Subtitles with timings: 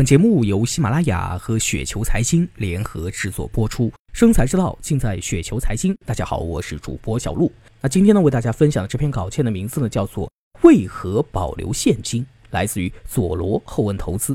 [0.00, 5.94] 本节目由喜马拉雅和雪球财经联合制作播出，生财之道尽在雪球财经。
[6.06, 7.52] 大家好，我是主播小璐。
[7.82, 10.26] 那今天呢，为大家分享的这篇稿件的名字呢，叫做
[10.62, 14.34] 《为何保留现金》，来自于佐罗后问投资。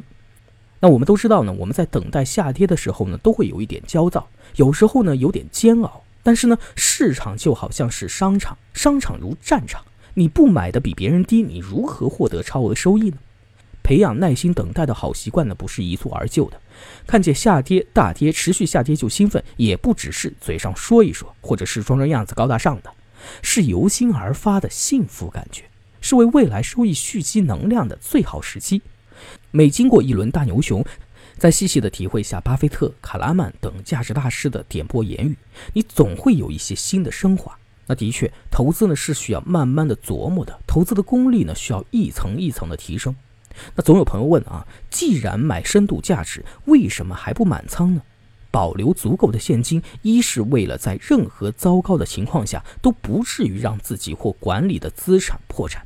[0.79, 4.27] 那我们都知道呢，我们在等待下跌的时候呢，都会有一点焦躁，
[4.57, 6.03] 有时候呢有点煎熬。
[6.21, 13.17] 但是呢，市场就好像是商场，商场如战场，你不买的比别人低，你如何获得超额收益呢？
[13.85, 16.59] 培养耐心等待的好习惯呢，不是一蹴而就的。
[17.05, 22.91] 看见下跌、大跌、持续下跌就兴奋，也不只是嘴上说一说，或者是装装样子高大上的，
[23.43, 25.65] 是由心而发的幸福感觉，
[26.01, 28.81] 是为未来收益蓄积能量的最好时机。
[29.51, 30.83] 每经过一轮大牛熊，
[31.37, 35.37] 再细细的体会一下巴菲特、卡拉曼等价值大师的点拨言语，
[35.73, 37.55] 你总会有一些新的升华。
[37.85, 43.15] 那的确，投资呢是需要慢慢的琢磨的，投资的功力呢需要一层一层的提升。
[43.75, 48.01] 那总有朋友问啊，既然买深度价值，为什么还不满仓呢？
[48.51, 55.81] 保留足够的现金，一是为了在任何糟糕的情况下都不至于让自己或管理的资产破产；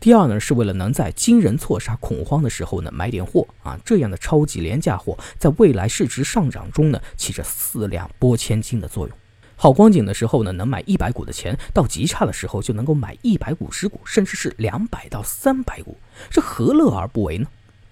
[0.00, 9.14] 第二呢，是为了能在惊人错杀恐慌的时候呢买点货啊，这样的超级廉价货，在未来市值上涨中呢起着四两拨千斤的作用。
[9.58, 15.96] 好光景的时候呢，能买一百股的钱，到极差的时候就能够买一百五十股，甚至是两百到三百股，
[16.30, 17.46] 这何乐而不为呢？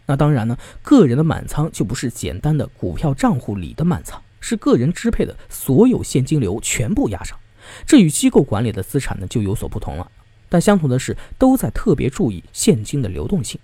[0.06, 7.38] 那当然呢，个人的满仓就不是简单的股票账户里的满仓，是个人支配的所有现金流全部压上，
[7.86, 10.06] 这与机构管理的资产呢就有所不同了。
[10.50, 13.58] 但相同的是，都在特别注意现金的流动性。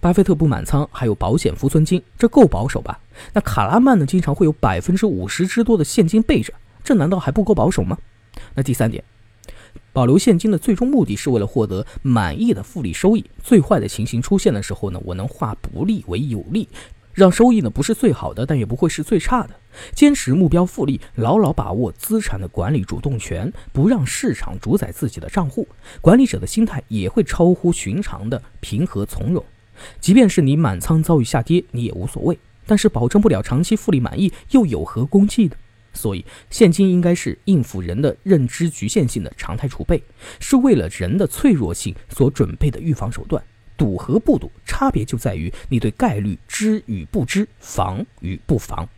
[0.00, 3.00] 巴菲特不满仓，还有保险浮存金，这够保守吧？
[3.32, 6.52] 那卡拉曼呢，经常会有百分之五十之多的现金备着。
[6.92, 7.96] 这难道还不够保守吗？
[8.54, 9.02] 那第三点，
[9.94, 13.24] 保留现金的最终目的是为了获得满意的复利收益。
[13.42, 16.68] 最坏的情形出现的时候呢，我能化不利为有利，
[17.14, 19.54] 让收益呢不是最好的，但也不会是最差的。
[19.94, 25.66] 坚持目标复利，牢牢把握资产的管理主动权，不让市场主宰自己的账户。
[26.02, 29.42] 管理者的心态也会超乎寻常的平和从容。
[29.98, 32.38] 即便是你满仓遭遇下跌，你也无所谓。
[32.66, 35.52] 但是保证不了长期复利满意，又有何功绩呢？
[35.92, 40.02] 所以，现金应该是应付人的认知局限性的常态储备，
[40.40, 43.42] 是为了人的脆弱性所准备的预防手段。
[43.76, 48.88] 赌和不赌，差别就在于你对概率知与不知，防与不防。